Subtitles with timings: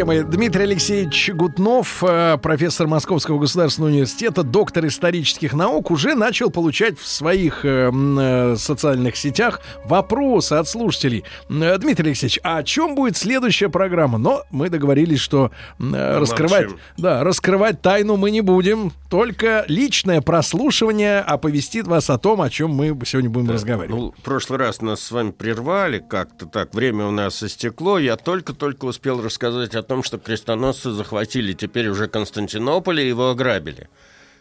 [0.00, 6.48] Друзья мои, Дмитрий Алексеевич Гутнов, э, профессор Московского государственного университета, доктор исторических наук, уже начал
[6.48, 11.24] получать в своих э, э, социальных сетях вопросы от слушателей.
[11.50, 14.16] Дмитрий Алексеевич, а о чем будет следующая программа?
[14.16, 16.80] Но мы договорились, что раскрывать, Молчим.
[16.96, 18.92] да, раскрывать тайну мы не будем.
[19.10, 24.00] Только личное прослушивание оповестит вас о том, о чем мы сегодня будем разговаривать.
[24.00, 27.98] Ну, в прошлый раз нас с вами прервали как-то так, время у нас истекло.
[27.98, 33.88] Я только-только успел рассказать о том, что крестоносцы захватили теперь уже Константинополь и его ограбили.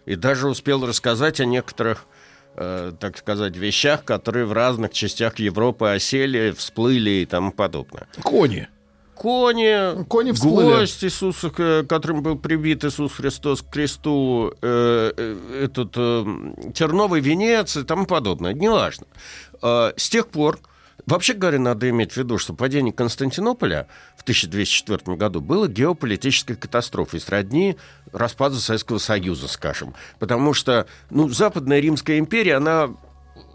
[0.06, 2.06] И даже успел рассказать о некоторых,
[2.56, 8.08] э, так сказать, вещах, которые в разных частях Европы осели, всплыли и тому подобное.
[8.22, 8.68] Кони.
[9.16, 10.68] Кони, Кони всплыли.
[10.68, 16.26] гвоздь Иисуса, к которым был прибит Иисус Христос к кресту, э, э, этот э,
[16.76, 18.54] терновый венец и тому подобное.
[18.54, 19.08] Неважно.
[19.64, 20.60] Э, с тех пор,
[21.10, 27.20] вообще говоря, надо иметь в виду, что падение Константинополя в 1204 году было геополитической катастрофой,
[27.20, 27.78] сродни
[28.12, 29.94] распаду Советского Союза, скажем.
[30.20, 32.90] Потому что ну, Западная Римская империя, она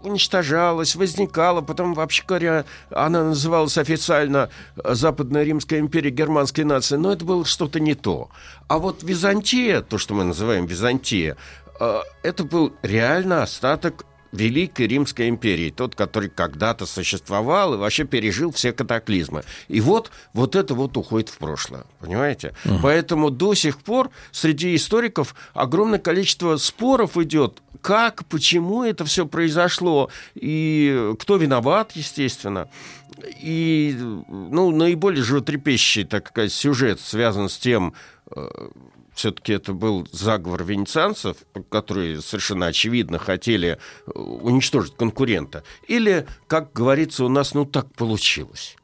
[0.03, 7.11] уничтожалась, возникала, потом, вообще говоря, она называлась официально э, Западная Римская империя германской нации, но
[7.11, 8.29] это было что-то не то.
[8.67, 11.37] А вот Византия, то, что мы называем Византия,
[11.79, 18.51] э, это был реально остаток Великой Римской империи, тот, который когда-то существовал и вообще пережил
[18.51, 19.43] все катаклизмы.
[19.67, 22.53] И вот, вот это вот уходит в прошлое, понимаете?
[22.81, 30.09] Поэтому до сих пор среди историков огромное количество споров идет, как, почему это все произошло,
[30.33, 32.67] и кто виноват, естественно.
[33.41, 37.93] И ну, наиболее животрепещущий, так сказать, сюжет связан с тем,
[39.15, 41.37] все-таки это был заговор венецианцев,
[41.69, 45.63] которые совершенно очевидно хотели э, уничтожить конкурента.
[45.87, 48.75] Или, как говорится у нас, ну так получилось.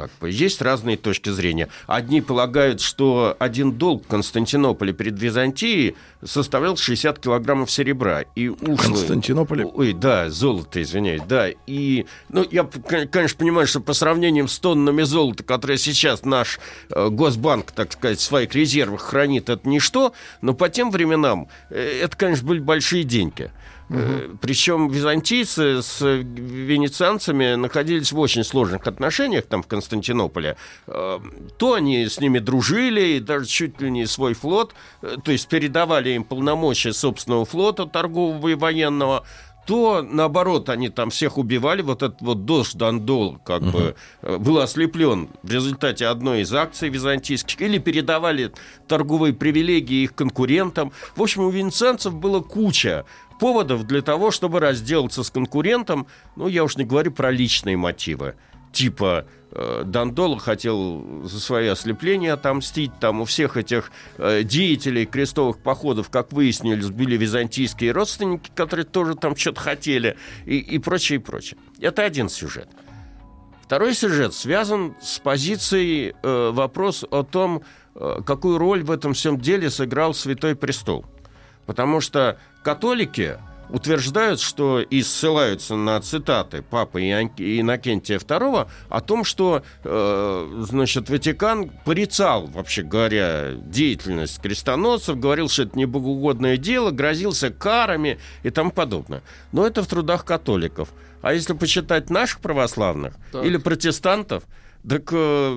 [0.00, 1.68] Как бы есть разные точки зрения.
[1.86, 5.94] Одни полагают, что один долг Константинополя перед Византией
[6.24, 8.24] составлял 60 килограммов серебра.
[8.34, 8.76] И ушло...
[8.76, 9.66] Константинополе?
[9.66, 11.48] Ой, да, золото, извиняюсь, да.
[11.66, 16.60] И, ну, я, кон- конечно, понимаю, что по сравнению с тоннами золота, которые сейчас наш
[16.88, 22.00] э, Госбанк, так сказать, в своих резервах хранит, это ничто, но по тем временам э,
[22.02, 23.50] это, конечно, были большие деньги.
[23.90, 30.56] Э, Причем византийцы с венецианцами находились в очень сложных отношениях там в Константинополе.
[30.86, 31.18] Э,
[31.56, 35.48] То они с ними дружили, и даже чуть ли не свой флот, э, то есть
[35.48, 39.24] передавали им полномочия собственного флота торгового и военного,
[39.66, 41.82] то, наоборот, они там всех убивали.
[41.82, 46.88] Вот этот вот Дож Дандол как бы э, был ослеплен в результате одной из акций
[46.88, 47.60] византийских.
[47.60, 48.52] Или передавали
[48.88, 50.92] торговые привилегии их конкурентам.
[51.14, 53.04] В общем, у венецианцев было куча
[53.38, 56.06] поводов для того, чтобы разделаться с конкурентом.
[56.36, 58.34] Ну, я уж не говорю про личные мотивы.
[58.72, 62.92] Типа Дандола хотел за свои ослепления отомстить.
[63.00, 69.14] Там у всех этих э, деятелей крестовых походов, как выяснились, были византийские родственники, которые тоже
[69.14, 70.16] там что-то хотели.
[70.46, 71.58] И, и прочее, и прочее.
[71.80, 72.68] Это один сюжет.
[73.64, 77.62] Второй сюжет связан с позицией э, вопрос о том,
[77.94, 81.06] э, какую роль в этом всем деле сыграл Святой Престол.
[81.66, 83.38] Потому что католики
[83.72, 91.70] утверждают, что и ссылаются на цитаты папы Иннокентия II о том, что э, значит, Ватикан
[91.84, 98.70] порицал, вообще говоря, деятельность крестоносцев, говорил, что это не богоугодное дело, грозился карами и тому
[98.70, 99.22] подобное.
[99.52, 100.88] Но это в трудах католиков.
[101.22, 104.44] А если почитать наших православных или протестантов,
[104.88, 105.54] так э,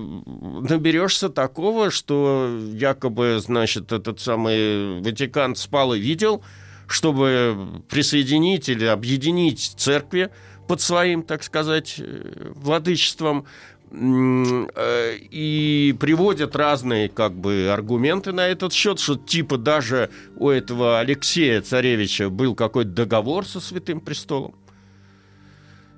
[0.69, 6.43] наберешься такого, что якобы, значит, этот самый Ватикан спал и видел,
[6.87, 10.29] чтобы присоединить или объединить церкви
[10.67, 13.45] под своим, так сказать, э, владычеством.
[13.91, 20.99] Э, И приводят разные как бы аргументы на этот счет, что типа даже у этого
[20.99, 24.55] Алексея Царевича был какой-то договор со Святым Престолом.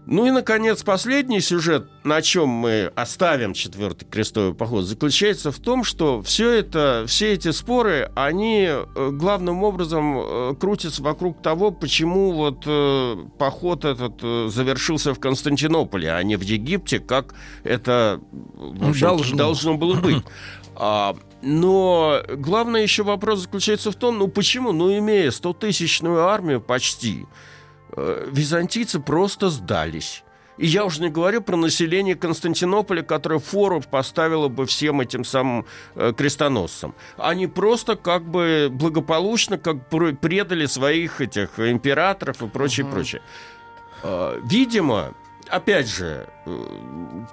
[0.07, 5.83] Ну и, наконец, последний сюжет, на чем мы оставим четвертый крестовый поход, заключается в том,
[5.83, 12.33] что все это, все эти споры, они э, главным образом э, крутятся вокруг того, почему
[12.33, 18.21] вот э, поход этот завершился в Константинополе, а не в Египте, как это
[18.79, 19.35] должно.
[19.35, 20.23] должно было быть.
[20.77, 27.25] А, но главный еще вопрос заключается в том, ну почему, ну имея 100-тысячную армию почти,
[27.95, 30.23] византийцы просто сдались.
[30.57, 35.65] И я уже не говорю про население Константинополя, которое фору поставило бы всем этим самым
[35.95, 36.95] э, крестоносцам.
[37.17, 42.95] Они просто как бы благополучно как предали своих этих императоров и прочее, угу.
[42.95, 43.21] прочее.
[44.03, 45.13] Э, видимо,
[45.49, 46.65] опять же, э,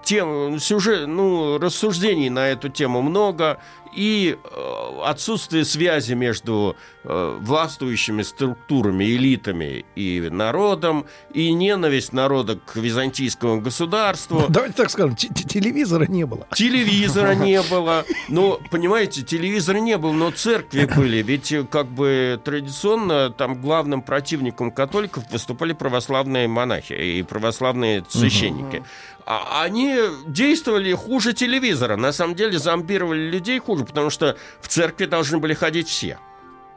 [0.03, 3.61] тем, сюжет, ну, рассуждений на эту тему много,
[3.95, 12.77] и э, отсутствие связи между э, властвующими структурами, элитами и народом, и ненависть народа к
[12.77, 14.47] византийскому государству.
[14.49, 16.47] Давайте так скажем, телевизора не было.
[16.55, 18.05] Телевизора не было.
[18.29, 21.23] Но, понимаете, телевизора не было, но церкви были.
[21.23, 28.83] Ведь как бы традиционно там главным противником католиков выступали православные монахи и православные священники.
[29.25, 29.97] А они
[30.27, 31.97] действовали хуже телевизора.
[31.97, 36.19] На самом деле зомбировали людей хуже, потому что в церкви должны были ходить все.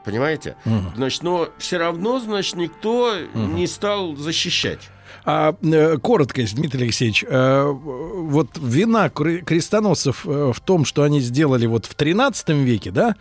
[0.04, 0.56] Понимаете?
[0.64, 0.92] Угу.
[0.96, 3.40] Значит, но все равно, значит, никто угу.
[3.40, 4.90] не стал защищать.
[5.28, 11.66] А, э, коротко, Дмитрий Алексеевич, э, вот вина крестоносцев э, в том, что они сделали
[11.66, 13.16] вот в 13 веке, да,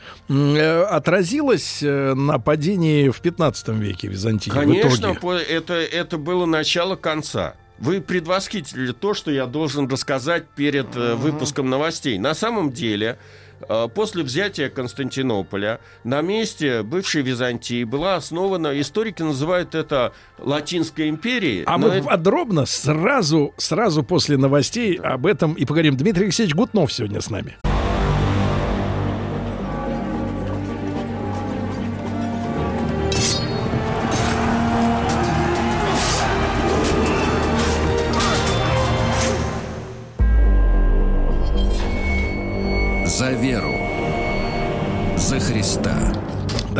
[0.87, 4.51] отразилась на падении в 15 веке Византии?
[4.51, 5.17] Конечно,
[5.49, 7.55] это, это было начало конца.
[7.79, 12.19] Вы предвосхитили то, что я должен рассказать перед выпуском новостей.
[12.19, 13.17] На самом деле,
[13.94, 21.63] после взятия Константинополя на месте бывшей Византии была основана, историки называют это Латинской империей.
[21.65, 22.07] А мы это...
[22.07, 25.97] подробно сразу, сразу после новостей об этом и поговорим.
[25.97, 27.57] Дмитрий Алексеевич Гутнов сегодня с нами.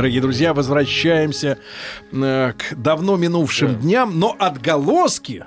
[0.06, 1.58] Дорогие друзья, возвращаемся
[2.12, 3.80] э, к давно минувшим да.
[3.80, 5.46] дням, но отголоски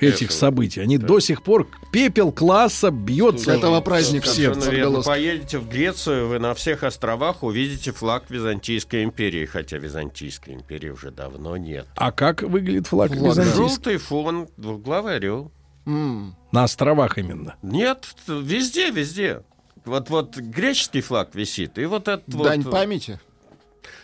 [0.00, 1.06] этих событий, они да.
[1.06, 4.26] до сих пор пепел класса бьется С этого праздника.
[4.30, 10.88] Вы поедете в Грецию, вы на всех островах увидите флаг Византийской империи, хотя Византийской империи
[10.88, 11.86] уже давно нет.
[11.94, 13.68] А как выглядит флаг, флаг Византийской?
[13.68, 15.52] Желтый фон, двуглавый орел.
[15.84, 16.30] Mm.
[16.50, 17.56] На островах именно?
[17.60, 19.42] Нет, везде, везде.
[19.84, 22.72] Вот, вот греческий флаг висит, и вот этот Дань вот...
[22.72, 23.20] памяти?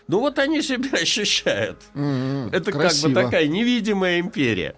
[0.08, 1.80] Ну вот они себя ощущают.
[1.94, 3.08] Mm-hmm, Это красиво.
[3.08, 4.76] как бы такая невидимая империя.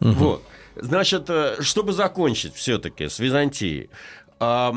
[0.00, 0.12] Mm-hmm.
[0.12, 0.44] Вот.
[0.76, 3.90] Значит, э, чтобы закончить все-таки с Византией,
[4.40, 4.72] э,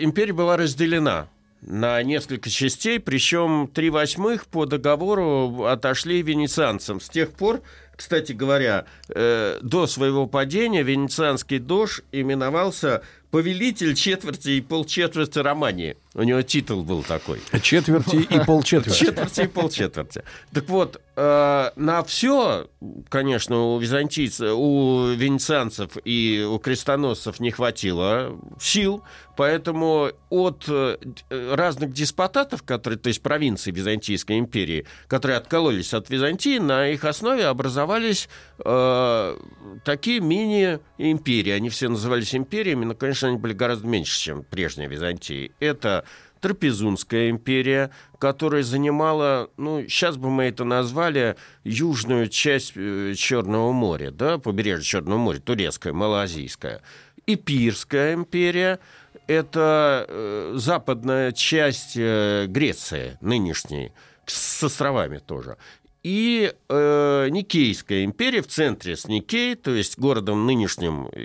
[0.00, 1.28] империя была разделена
[1.60, 7.00] на несколько частей, причем три восьмых по договору отошли венецианцам.
[7.00, 7.62] С тех пор,
[7.96, 13.02] кстати говоря, э, до своего падения венецианский дож именовался
[13.32, 15.96] повелитель четверти и полчетверти Романии.
[16.14, 17.40] У него титул был такой.
[17.62, 18.98] Четверти и полчетверти.
[19.06, 20.22] Четверти и полчетверти.
[20.52, 22.68] Так вот, на все,
[23.10, 29.02] конечно, у византийцев, у венецианцев и у крестоносцев не хватило сил,
[29.36, 30.96] поэтому от э,
[31.30, 37.44] разных деспотатов, которые, то есть провинций Византийской империи, которые откололись от Византии, на их основе
[37.44, 38.28] образовались
[38.64, 39.38] э,
[39.84, 41.52] такие мини-империи.
[41.52, 45.50] Они все назывались империями, но, конечно, они были гораздо меньше, чем прежняя Византия.
[45.60, 46.04] Это
[46.42, 54.10] Трапезунская империя, которая занимала, ну, сейчас бы мы это назвали южную часть э, Черного моря,
[54.10, 56.82] да, побережье Черного моря, турецкая, малазийская.
[57.26, 58.80] Ипирская империя–
[59.28, 63.92] это э, западная часть э, Греции нынешней,
[64.26, 65.56] с островами тоже.
[66.02, 71.20] И э, Никейская империя в центре с Никей, то есть городом нынешним Э,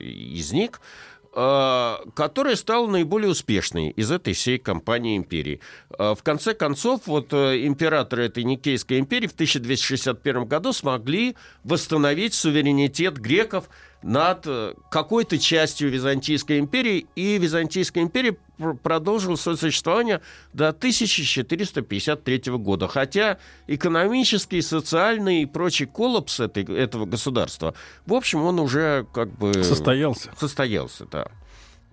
[1.37, 5.61] которая стала наиболее успешной из этой всей компании империи.
[5.91, 12.33] Э, в конце концов, вот э, императоры этой Никейской империи в 1261 году смогли восстановить
[12.33, 13.69] суверенитет греков
[14.03, 18.37] над э, какой-то частью Византийской империи, и Византийская империя
[18.83, 20.21] продолжила свое существование
[20.53, 22.87] до 1453 года.
[22.87, 23.37] Хотя
[23.67, 27.73] экономический, социальный и прочий коллапс этой, этого государства,
[28.05, 29.63] в общем, он уже как бы...
[29.63, 30.31] Состоялся.
[30.39, 31.27] Состоялся, да.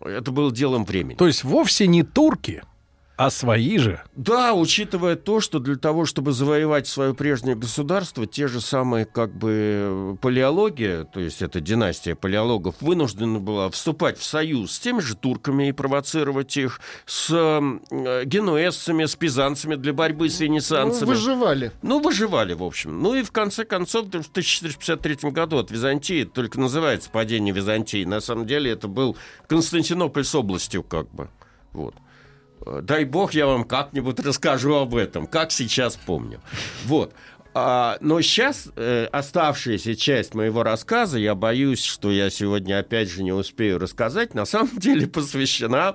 [0.01, 1.17] Это было делом времени.
[1.17, 2.63] То есть вовсе не турки
[3.17, 4.03] А свои же?
[4.17, 9.33] Да, учитывая то, что для того, чтобы завоевать свое прежнее государство, те же самые как
[9.33, 15.17] бы палеология, то есть эта династия палеологов, вынуждена была вступать в союз с теми же
[15.17, 21.11] турками и провоцировать их, с э, генуэзцами, с пизанцами для борьбы с венецианцами.
[21.11, 21.73] Ну, выживали.
[21.83, 23.01] Ну, выживали, в общем.
[23.01, 28.21] Ну и в конце концов, в 1453 году от Византии, только называется падение Византии, на
[28.21, 29.17] самом деле это был
[29.47, 31.29] Константинополь с областью как бы.
[31.73, 31.95] Вот.
[32.83, 36.41] Дай бог, я вам как-нибудь расскажу об этом, как сейчас помню.
[36.85, 37.15] Вот.
[37.57, 43.23] А, но сейчас э, оставшаяся часть моего рассказа, я боюсь, что я сегодня опять же
[43.23, 45.95] не успею рассказать, на самом деле посвящена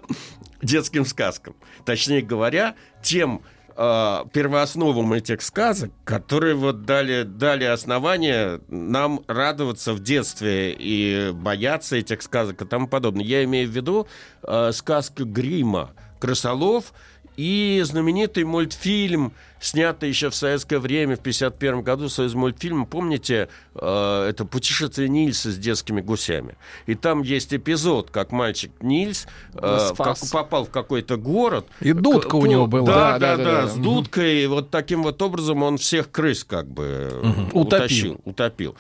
[0.62, 1.56] детским сказкам.
[1.84, 3.42] Точнее говоря, тем
[3.76, 11.98] э, первоосновам этих сказок, которые вот дали, дали основание нам радоваться в детстве и бояться
[11.98, 13.26] этих сказок и тому подобное.
[13.26, 14.08] Я имею в виду
[14.44, 16.94] э, сказку Грима «Крысолов»,
[17.40, 24.28] и знаменитый мультфильм, снятый еще в советское время, в 1951 году, союз мультфильм, помните, э,
[24.30, 26.58] это «Путешествие Нильса с детскими гусями».
[26.86, 31.66] И там есть эпизод, как мальчик Нильс э, как, попал в какой-то город.
[31.80, 32.86] И дудка у него была.
[32.86, 34.44] Да, да, да, да, да, с дудкой.
[34.44, 37.62] И вот таким вот образом он всех крыс как бы угу.
[37.62, 38.76] утащил, утопил.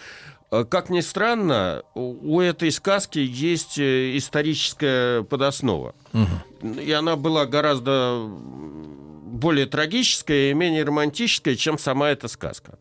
[0.51, 5.95] Э, как ни странно, у этой сказки есть э, историческая подоснова.
[6.13, 6.79] Угу.
[6.79, 12.77] И она была гораздо более трагическая и менее романтическая, чем сама эта сказка.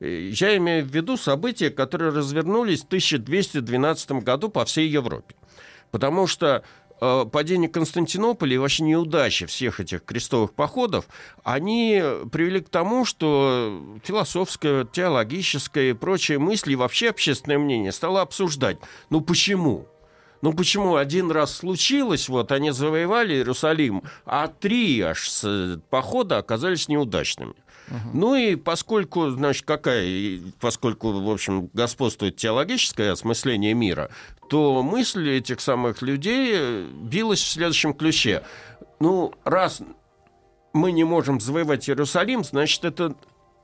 [0.00, 5.34] Э, я имею в виду события, которые развернулись в 1212 году по всей Европе.
[5.90, 6.62] Потому что
[7.00, 11.06] падение Константинополя и вообще неудачи всех этих крестовых походов,
[11.42, 18.20] они привели к тому, что философское, теологическое и прочие мысли, и вообще общественное мнение стало
[18.20, 18.78] обсуждать.
[19.08, 19.86] Ну почему?
[20.42, 25.30] Ну почему один раз случилось, вот они завоевали Иерусалим, а три аж
[25.90, 27.54] похода оказались неудачными.
[28.12, 34.10] Ну и поскольку, значит, какая, поскольку, в общем, господствует теологическое осмысление мира,
[34.48, 38.42] то мысль этих самых людей билась в следующем ключе.
[38.98, 39.80] Ну, раз
[40.72, 43.14] мы не можем завоевать Иерусалим, значит, это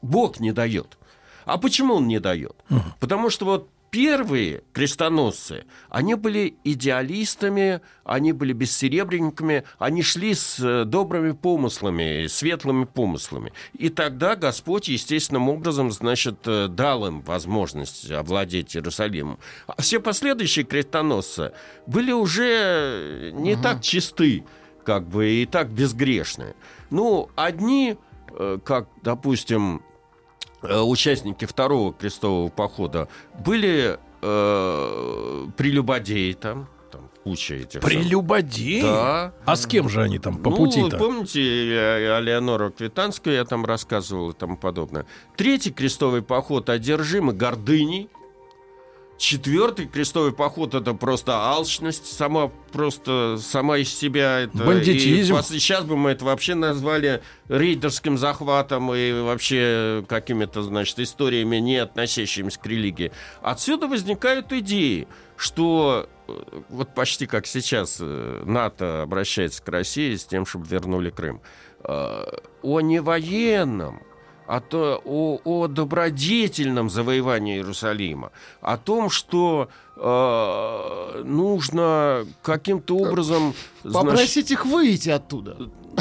[0.03, 0.99] Бог не дает.
[1.45, 2.57] А почему он не дает?
[2.71, 2.81] Угу.
[3.01, 10.85] Потому что вот первые крестоносцы, они были идеалистами, они были бессеребренниками, они шли с э,
[10.85, 13.55] добрыми помыслами, светлыми помыслами.
[13.73, 19.39] И тогда Господь естественным образом, значит, э, дал им возможность овладеть Иерусалимом.
[19.67, 21.53] А все последующие крестоносцы
[21.87, 23.63] были уже не угу.
[23.63, 24.45] так чисты,
[24.85, 26.55] как бы, и так безгрешны.
[26.91, 27.97] Ну, одни,
[28.39, 29.86] э, как, допустим, Э,
[30.83, 33.09] участники второго крестового похода
[33.45, 37.81] были э, прелюбодеи там, там куча этих...
[37.81, 38.83] Прелюбодеи?
[38.83, 39.33] Да.
[39.45, 40.99] А с кем же они там по ну, пути-то?
[40.99, 41.41] помните,
[42.17, 45.07] Алеонора Квитанская, я там рассказывал и тому подобное.
[45.37, 48.09] Третий крестовый поход одержимы гордыней,
[49.19, 55.37] Четвертый крестовый поход это просто алчность, сама просто сама из себя это бандитизм.
[55.37, 61.79] И сейчас бы мы это вообще назвали рейдерским захватом и вообще какими-то значит историями не
[61.79, 63.11] относящимися к религии.
[63.41, 65.09] Отсюда возникают идеи,
[65.39, 66.33] что э,
[66.69, 71.41] вот почти как сейчас э, НАТО обращается к России с тем, чтобы вернули Крым,
[71.85, 72.25] э,
[72.63, 74.03] о невоенном
[74.47, 83.55] о, то, о, о добродетельном завоевании Иерусалима, о том, что э, нужно каким-то образом...
[83.83, 85.57] Попросить значит, их выйти оттуда.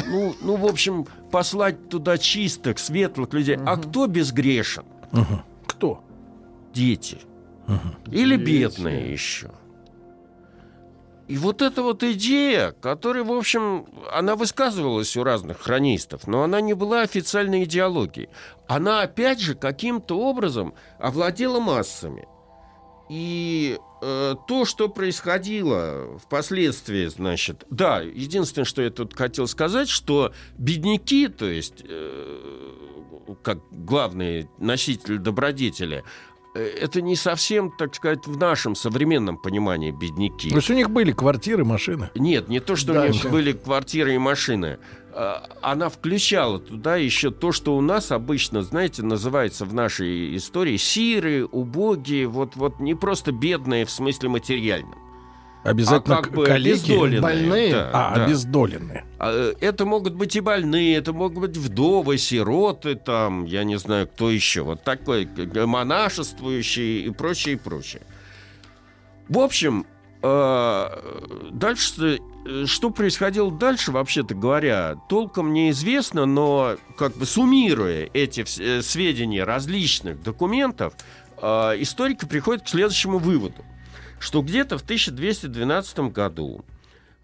[0.06, 3.56] Ну, ну, в общем, послать туда чистых, светлых людей.
[3.56, 3.64] Угу.
[3.66, 4.84] А кто безгрешен?
[5.12, 5.42] Угу.
[5.66, 6.04] Кто?
[6.74, 7.18] Дети.
[7.66, 8.12] Угу.
[8.12, 8.50] Или Дети.
[8.50, 9.50] бедные еще.
[11.28, 16.60] И вот эта вот идея, которая, в общем, она высказывалась у разных хронистов, но она
[16.60, 18.28] не была официальной идеологией.
[18.68, 22.28] Она, опять же, каким-то образом овладела массами.
[23.08, 30.32] И э, то, что происходило впоследствии, значит, да, единственное, что я тут хотел сказать, что
[30.58, 32.66] бедняки, то есть э,
[33.42, 36.04] как главные носители добродетели,
[36.56, 40.50] это не совсем, так сказать, в нашем современном понимании бедняки.
[40.50, 42.10] То есть у них были квартиры, машины?
[42.14, 43.10] Нет, не то, что Дальше.
[43.10, 44.78] у них были квартиры и машины.
[45.12, 50.76] А, она включала туда еще то, что у нас обычно, знаете, называется в нашей истории
[50.76, 55.05] сиры, убогие, вот, вот не просто бедные в смысле материальном.
[55.66, 57.72] Обязательно а как бы коллеги, больные.
[57.72, 58.24] Да, а, да.
[58.24, 59.04] обездоленные.
[59.18, 64.06] А, это могут быть и больные, это могут быть вдовы, сироты, там, я не знаю,
[64.06, 64.62] кто еще.
[64.62, 65.28] Вот такой
[65.66, 68.02] монашествующий и прочее, и прочее.
[69.28, 69.86] В общем,
[70.22, 70.88] э,
[71.50, 78.82] дальше э, что происходило дальше, вообще-то говоря, толком неизвестно, но как бы суммируя эти э,
[78.82, 80.94] сведения различных документов,
[81.40, 81.46] э,
[81.78, 83.64] историки приходят к следующему выводу,
[84.18, 86.64] что где-то в 1212 году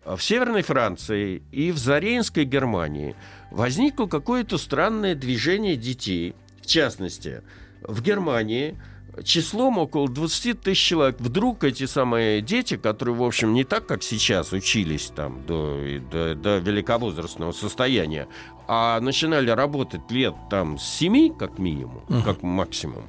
[0.05, 3.15] в Северной Франции и в Зарейнской Германии
[3.51, 7.43] возникло какое-то странное движение детей, в частности,
[7.83, 8.79] в Германии–
[9.25, 11.17] числом около 20 тысяч человек.
[11.19, 15.79] Вдруг эти самые дети, которые, в общем, не так, как сейчас учились там до,
[16.11, 18.29] до, до великовозрастного состояния,
[18.67, 22.25] а начинали работать лет там с 7, как минимум, uh-huh.
[22.25, 23.05] как максимум,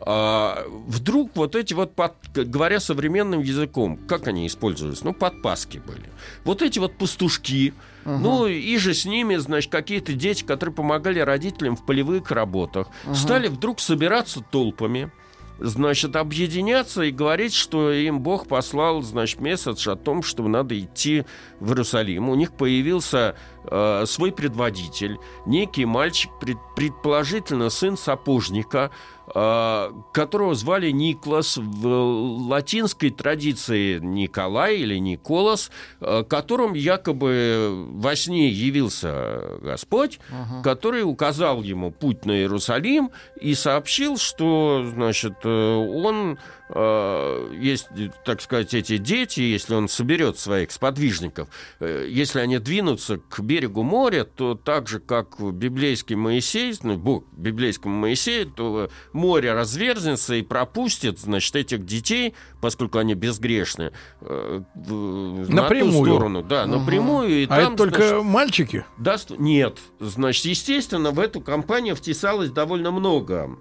[0.00, 5.02] а, вдруг вот эти вот, под, говоря современным языком, как они использовались?
[5.02, 6.08] Ну, подпаски были.
[6.44, 7.74] Вот эти вот пастушки,
[8.04, 8.18] uh-huh.
[8.18, 13.14] ну, и же с ними, значит, какие-то дети, которые помогали родителям в полевых работах, uh-huh.
[13.14, 15.10] стали вдруг собираться толпами,
[15.58, 21.24] значит, объединяться и говорить, что им Бог послал, значит, месседж о том, что надо идти
[21.58, 22.28] в Иерусалим.
[22.28, 23.34] У них появился
[23.64, 28.90] э, свой предводитель, некий мальчик, пред, предположительно сын сапожника,
[29.34, 31.86] а, которого звали Никлас, в
[32.48, 41.62] латинской традиции Николай или Николас, а, которым якобы во сне явился Господь, uh который указал
[41.62, 43.10] ему путь на Иерусалим
[43.40, 46.38] и сообщил, что, значит, э, он
[46.70, 47.88] Э, есть,
[48.24, 51.48] так сказать, эти дети, если он соберет своих сподвижников,
[51.80, 57.24] э, если они двинутся к берегу моря, то так же, как библейский Моисей, ну, Бог
[57.32, 65.44] библейскому Моисею, то море разверзнется и пропустит, значит, этих детей, поскольку они безгрешны, э, напрямую.
[65.48, 66.42] на ту сторону.
[66.42, 66.78] Да, угу.
[66.78, 67.42] напрямую.
[67.42, 68.84] И а там, это только значит, мальчики?
[68.98, 69.30] Даст...
[69.38, 69.78] Нет.
[70.00, 73.56] Значит, естественно, в эту компанию втесалось довольно много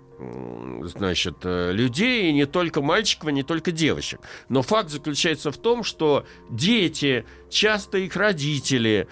[0.84, 4.20] значит, э, людей, и не только мальчиков, и не только девочек.
[4.50, 9.08] Но факт заключается в том, что дети, часто их родители,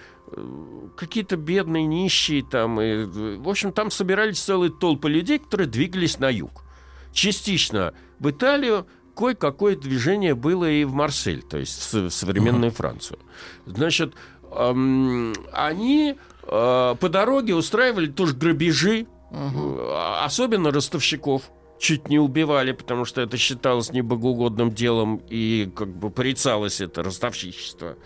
[0.96, 3.04] какие-то бедные, нищие там, и,
[3.36, 6.64] в общем, там собирались целые толпы людей, которые двигались на юг.
[7.12, 13.18] Частично в Италию, кое-какое движение было и в Марсель, то есть в современную Францию.
[13.64, 14.14] Значит,
[14.52, 19.90] эм, они э, по дороге устраивали тоже грабежи, Угу.
[20.22, 26.80] Особенно ростовщиков чуть не убивали, потому что это считалось небогоугодным делом и как бы порицалось
[26.80, 27.96] это ростовщичество.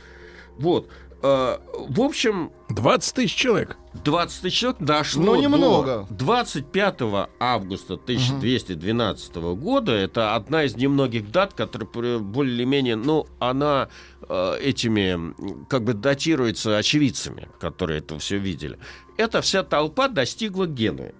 [0.58, 0.88] Вот.
[1.22, 2.50] А, в общем...
[2.68, 3.76] 20 тысяч человек.
[4.04, 6.06] 20 тысяч человек дошло Но немного.
[6.08, 7.00] до 25
[7.40, 9.56] августа 1212 угу.
[9.56, 9.92] года.
[9.92, 13.88] Это одна из немногих дат, которая более-менее, ну, она
[14.28, 15.34] э, этими,
[15.66, 18.78] как бы датируется очевидцами, которые это все видели.
[19.16, 21.14] Эта вся толпа достигла Генуи.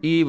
[0.00, 0.26] И,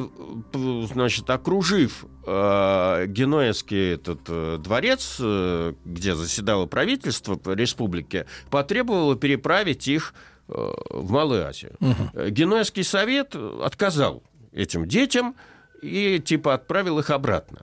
[0.92, 10.12] значит, окружив э, Генуэзский этот э, дворец, э, где заседало правительство республики, потребовало переправить их
[10.48, 10.52] э,
[10.90, 11.76] в Малую Азию.
[11.80, 12.30] Угу.
[12.30, 15.36] Генуэзский совет отказал этим детям
[15.82, 17.60] и типа отправил их обратно.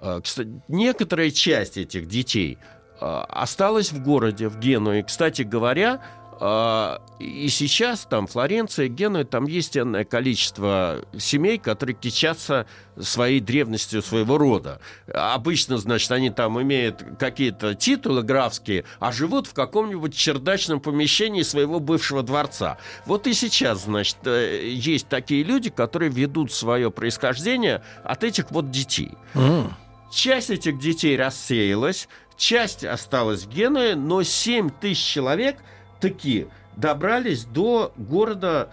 [0.00, 2.58] Э, кстати, некоторая часть этих детей
[3.00, 5.02] э, осталась в городе, в Генуе.
[5.02, 6.00] Кстати говоря,
[6.42, 12.66] а, и сейчас там Флоренция, Генуя, там есть энное количество семей, которые кичатся
[12.98, 14.80] своей древностью своего рода.
[15.12, 21.78] Обычно, значит, они там имеют какие-то титулы графские, а живут в каком-нибудь чердачном помещении своего
[21.78, 22.78] бывшего дворца.
[23.04, 28.70] Вот и сейчас, значит, э, есть такие люди, которые ведут свое происхождение от этих вот
[28.70, 29.12] детей.
[29.34, 29.72] Mm.
[30.10, 35.58] Часть этих детей рассеялась, часть осталась в Генуе, но 7 тысяч человек–
[36.00, 38.70] таки добрались до города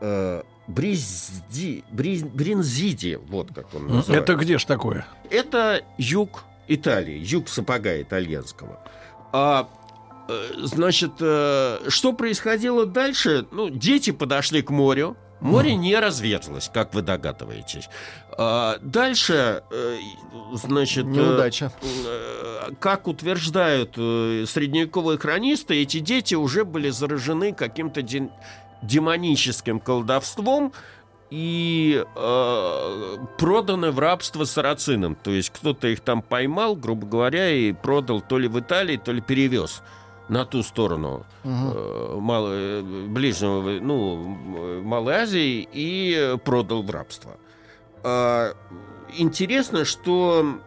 [0.00, 4.12] э, Бризди, Бриз, Бринзиди, вот как он называется.
[4.12, 5.06] Это где ж такое?
[5.30, 8.80] Это юг Италии, юг сапога итальянского.
[9.32, 9.68] А,
[10.28, 13.46] э, значит, э, что происходило дальше?
[13.50, 17.88] Ну, дети подошли к морю, Море не разверзлось, как вы догадываетесь.
[18.30, 19.98] А, дальше, э,
[20.54, 21.04] значит...
[21.04, 21.72] Э, Неудача.
[21.82, 28.02] Э, как утверждают средневековые хронисты, эти дети уже были заражены каким-то
[28.82, 30.72] демоническим колдовством,
[31.30, 35.14] и э, проданы в рабство сарацинам.
[35.14, 39.12] То есть кто-то их там поймал, грубо говоря, и продал то ли в Италии, то
[39.12, 39.82] ли перевез
[40.32, 42.20] на ту сторону угу.
[42.20, 44.16] мало, э, ближнего, ну,
[44.82, 47.32] Малой Азии и продал в рабство.
[48.02, 48.54] Э,
[49.18, 50.58] интересно, что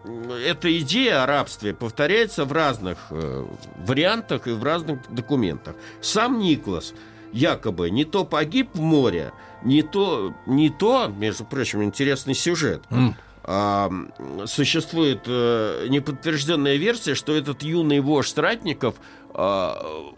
[0.45, 3.45] эта идея о рабстве повторяется в разных э,
[3.88, 5.75] вариантах и в разных документах.
[5.99, 6.93] Сам Никлас
[7.34, 12.84] якобы не то погиб в море, не то, не то, между прочим, интересный сюжет.
[12.91, 13.13] Mm а,
[13.45, 18.95] существует а, неподтвержденная версия, что этот юный вождь ратников
[19.34, 20.13] а,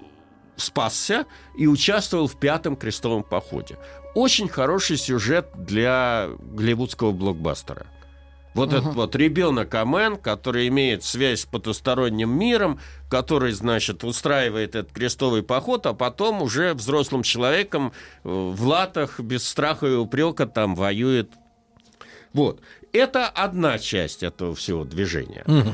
[0.55, 1.25] спасся
[1.57, 3.77] и участвовал в пятом крестовом походе.
[4.15, 7.85] Очень хороший сюжет для голливудского блокбастера.
[8.53, 8.79] Вот uh-huh.
[8.79, 15.43] этот вот ребенок Амен, который имеет связь с потусторонним миром, который, значит, устраивает этот крестовый
[15.43, 21.29] поход, а потом уже взрослым человеком э, в латах без страха и упрека там воюет.
[22.37, 22.59] Вот.
[22.93, 25.43] Это одна часть этого всего движения.
[25.47, 25.71] Uh-huh.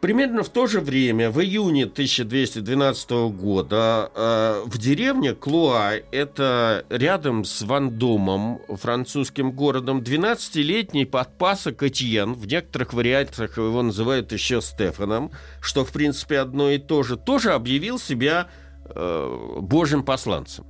[0.00, 7.44] Примерно в то же время, в июне 1212 года, э, в деревне Клуа, это рядом
[7.44, 15.84] с Вандомом, французским городом, 12-летний подпасок Этьен, в некоторых вариациях его называют еще Стефаном, что,
[15.84, 18.48] в принципе, одно и то же, тоже объявил себя
[18.86, 20.64] э, божьим посланцем.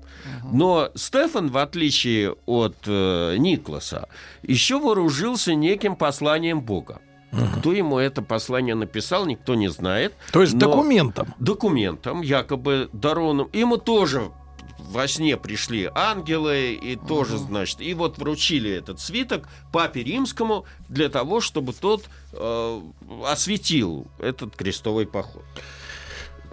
[0.53, 4.09] Но Стефан, в отличие от э, Никласа,
[4.43, 7.01] еще вооружился неким посланием Бога.
[7.33, 7.41] Угу.
[7.59, 10.15] Кто ему это послание написал, никто не знает.
[10.33, 11.35] То есть документом?
[11.39, 13.49] Документом, якобы дарованным.
[13.53, 14.31] Ему тоже
[14.79, 17.07] во сне пришли ангелы и угу.
[17.07, 22.81] тоже, значит, и вот вручили этот свиток папе римскому для того, чтобы тот э,
[23.27, 25.45] осветил этот крестовый поход.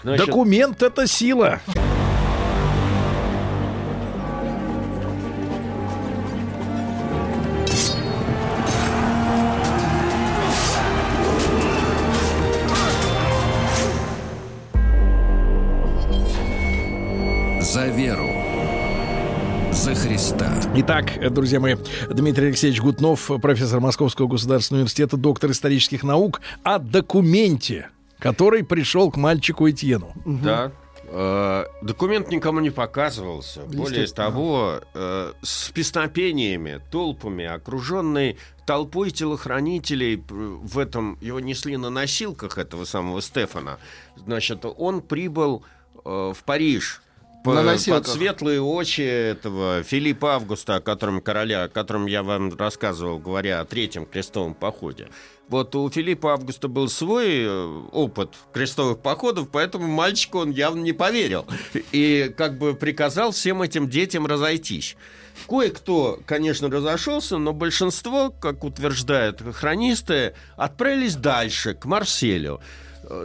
[0.02, 1.60] Значит, Документ это сила.
[20.82, 21.76] Итак, друзья мои,
[22.10, 29.18] Дмитрий Алексеевич Гутнов, профессор Московского государственного университета, доктор исторических наук, о документе, который пришел к
[29.18, 30.14] мальчику Этьену.
[30.26, 30.72] Да.
[31.04, 33.64] Э, документ никому не показывался.
[33.64, 42.58] Более того, э, с песнопениями, толпами, окруженный толпой телохранителей в этом его несли на носилках
[42.58, 43.80] этого самого Стефана.
[44.16, 45.66] Значит, он прибыл
[46.06, 47.02] э, в Париж
[47.44, 47.56] по,
[47.88, 53.62] под светлые очи этого Филиппа Августа, о котором короля, о котором я вам рассказывал, говоря
[53.62, 55.08] о третьем крестовом походе.
[55.48, 60.94] Вот у Филиппа Августа был свой э, опыт крестовых походов, поэтому мальчику он явно не
[60.94, 61.48] поверил.
[61.92, 64.96] И как бы приказал всем этим детям разойтись.
[65.48, 72.62] Кое-кто, конечно, разошелся, но большинство, как утверждают хронисты, отправились дальше, к Марселю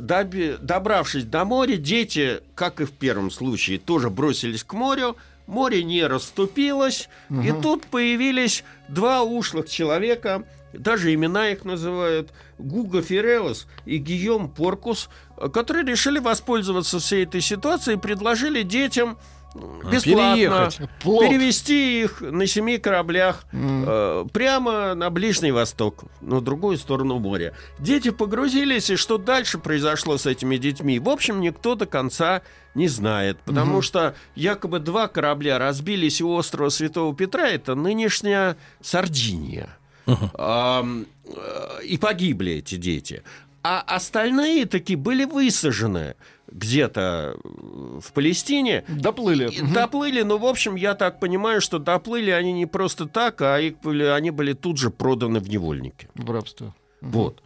[0.01, 5.17] доби, добравшись до моря, дети, как и в первом случае, тоже бросились к морю.
[5.47, 7.43] Море не расступилось, угу.
[7.43, 15.11] и тут появились два ушлых человека, даже имена их называют, Гуго Ферелос и Гийом Поркус,
[15.53, 19.19] которые решили воспользоваться всей этой ситуацией и предложили детям
[19.55, 20.79] бесплатно Переехать.
[21.03, 23.85] перевести их на семи кораблях mm.
[23.87, 27.55] э, прямо на Ближний Восток, на другую сторону моря.
[27.79, 32.43] Дети погрузились, и что дальше произошло с этими детьми, в общем, никто до конца
[32.75, 33.83] не знает, потому mm-hmm.
[33.83, 39.69] что якобы два корабля разбились у острова Святого Петра, это нынешняя Сардиния.
[40.07, 41.07] Uh-huh.
[41.27, 43.23] Э, и погибли эти дети.
[43.63, 46.17] А остальные таки были высажены
[46.55, 48.85] где-то в Палестине.
[48.89, 49.51] Доплыли.
[49.73, 53.81] Доплыли, но, в общем, я так понимаю, что доплыли они не просто так, а их
[53.81, 56.09] были, они были тут же проданы в невольники.
[56.15, 56.75] В рабство.
[57.01, 57.43] Вот.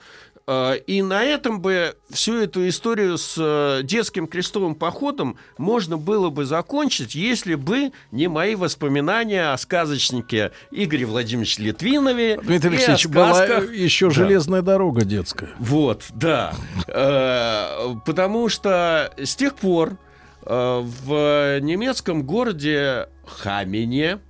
[0.50, 6.30] А, и на этом бы всю эту историю с э, детским крестовым походом можно было
[6.30, 12.40] бы закончить, если бы не мои воспоминания о сказочнике Игоре Владимировиче Литвинове.
[12.42, 14.14] Дмитрий Алексеевич, была еще да.
[14.14, 15.50] железная дорога детская.
[15.58, 16.54] Вот, да.
[16.86, 19.98] Э, потому что с тех пор
[20.46, 24.20] э, в немецком городе Хамине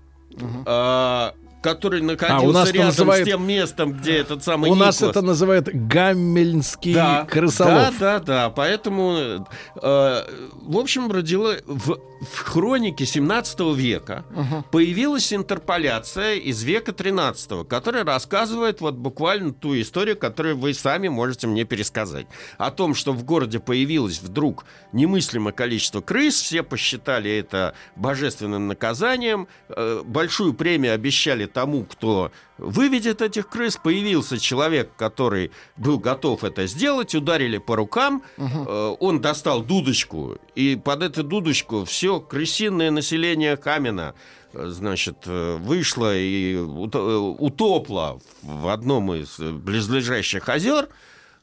[1.69, 3.27] который находился а, у нас рядом называют...
[3.27, 5.01] с тем местом, где этот самый У Никлас.
[5.01, 7.99] нас это называют гаммельнский да, крысолов.
[7.99, 8.51] Да, да, да.
[8.51, 10.23] Поэтому, э,
[10.63, 14.65] в общем, родила в, в хронике 17 века угу.
[14.71, 21.47] появилась интерполяция из века 13, которая рассказывает вот буквально ту историю, которую вы сами можете
[21.47, 22.27] мне пересказать.
[22.57, 29.49] О том, что в городе появилось вдруг немыслимое количество крыс, все посчитали это божественным наказанием,
[29.69, 33.77] э, большую премию обещали тому, кто выведет этих крыс.
[33.77, 38.97] Появился человек, который был готов это сделать, ударили по рукам, угу.
[39.01, 44.15] он достал дудочку, и под эту дудочку все крысиное население Камена
[44.53, 50.89] э, значит, э, вышло и утопло в одном из близлежащих озер,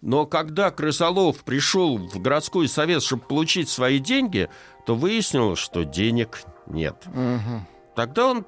[0.02, 4.50] но когда Крысолов пришел в городской совет, чтобы получить свои деньги,
[4.86, 6.96] то выяснилось, что денег нет.
[7.08, 7.66] Угу.
[7.96, 8.46] Тогда он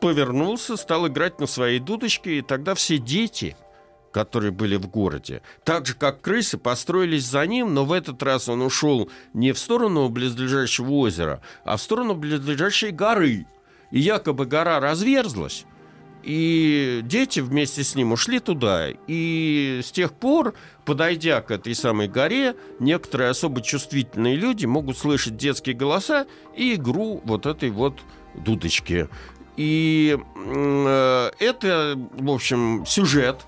[0.00, 3.56] повернулся, стал играть на своей дудочке, и тогда все дети,
[4.12, 5.42] которые были в городе.
[5.64, 9.58] Так же, как крысы, построились за ним, но в этот раз он ушел не в
[9.58, 13.46] сторону близлежащего озера, а в сторону близлежащей горы.
[13.90, 15.66] И якобы гора разверзлась,
[16.22, 18.88] и дети вместе с ним ушли туда.
[19.06, 25.36] И с тех пор, подойдя к этой самой горе, некоторые особо чувствительные люди могут слышать
[25.36, 27.98] детские голоса и игру вот этой вот
[28.34, 29.08] дудочки.
[29.56, 33.40] И э, это, в общем, сюжет,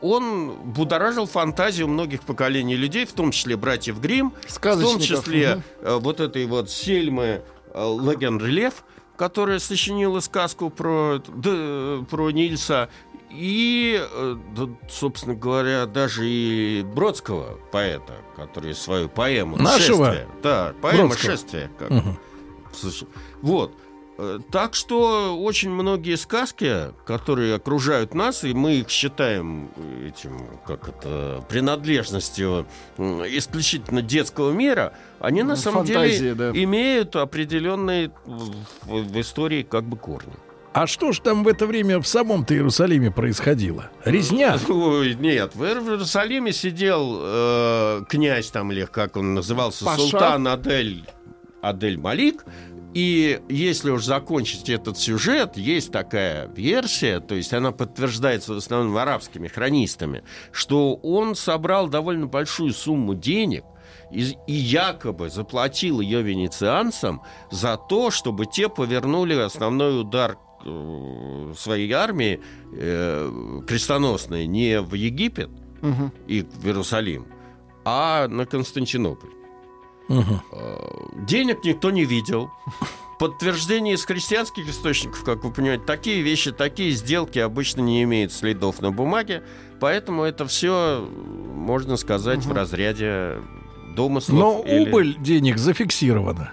[0.00, 6.00] он будоражил фантазию многих поколений людей, в том числе братьев Грим, в том числе угу.
[6.00, 8.84] вот этой вот Сельмы э, Леген Релеф,
[9.16, 12.90] которая сочинила сказку про, да, про Нильса,
[13.30, 20.06] и, э, да, собственно говоря, даже и Бродского поэта, который свою поэму Нашего?
[20.06, 20.28] «Шествие».
[20.42, 21.32] Да, поэма Бродского.
[21.32, 21.70] «Шествие».
[21.78, 22.16] Как, угу.
[23.42, 23.72] Вот.
[24.16, 29.70] Э, так что очень многие сказки, которые окружают нас, и мы их считаем
[30.06, 36.50] этим, как это, принадлежностью исключительно детского мира, они на самом Фантазия, деле да.
[36.50, 40.34] имеют определенные в, в истории как бы корни.
[40.74, 43.90] А что ж там в это время в самом-то Иерусалиме происходило?
[44.04, 44.58] Резня?
[44.68, 50.00] Ой, нет, в Иерусалиме сидел э, князь там, или как он назывался, Паша.
[50.00, 51.04] султан Адель,
[51.62, 52.44] Адель Малик,
[52.94, 58.96] и если уж закончить этот сюжет, есть такая версия, то есть она подтверждается в основном
[58.96, 63.64] арабскими хронистами, что он собрал довольно большую сумму денег
[64.12, 71.90] и, и якобы заплатил ее венецианцам за то, чтобы те повернули основной удар э, своей
[71.90, 72.40] армии
[72.76, 75.50] э, крестоносной не в Египет
[75.82, 76.12] угу.
[76.28, 77.26] и в Иерусалим,
[77.84, 79.33] а на Константинополь.
[80.08, 80.40] Угу.
[81.26, 82.50] Денег никто не видел.
[83.18, 88.82] Подтверждение из христианских источников, как вы понимаете, такие вещи, такие сделки обычно не имеют следов
[88.82, 89.44] на бумаге,
[89.80, 91.08] поэтому это все,
[91.54, 92.50] можно сказать, угу.
[92.50, 93.38] в разряде
[93.94, 94.38] домыслов.
[94.38, 94.88] Но или...
[94.88, 96.52] убыль денег зафиксирована.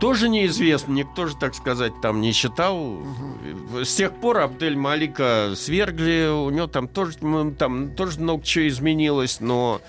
[0.00, 2.94] Тоже неизвестно, никто же, так сказать, там не считал.
[2.94, 3.84] Угу.
[3.84, 7.18] С тех пор Абдель Малика свергли, у него там тоже,
[7.58, 9.82] там тоже много чего изменилось, но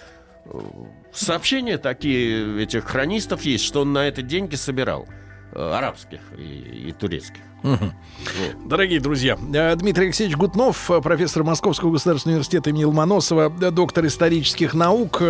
[1.12, 5.08] сообщения такие этих хронистов есть, что он на это деньги собирал
[5.54, 7.42] э, арабских и, и турецких.
[7.64, 7.92] Угу.
[8.66, 14.06] Дорогие друзья, э, Дмитрий Алексеевич Гутнов, э, профессор Московского государственного университета имени Ломоносова, э, доктор
[14.08, 15.22] исторических наук.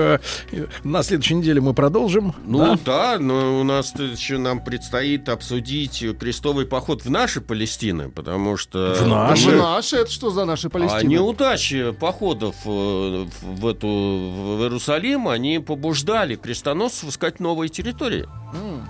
[0.84, 2.34] На следующей неделе мы продолжим.
[2.46, 8.10] Ну да, да но у нас еще нам предстоит обсудить крестовый поход в наши Палестины,
[8.10, 8.96] потому что...
[9.00, 9.50] В наши?
[9.50, 9.96] В наши?
[9.98, 11.00] Это что за наши Палестины?
[11.00, 18.28] А неудачи походов в, эту, в Иерусалим, они побуждали крестоносцев искать новые территории.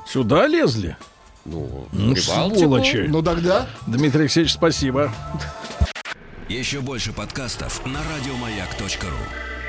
[0.07, 0.97] Сюда лезли?
[1.45, 3.07] Ну, ну сволочи.
[3.09, 3.67] Ну тогда.
[3.87, 5.11] Дмитрий Алексеевич, спасибо.
[6.49, 9.60] Еще больше подкастов на радиомаяк.ру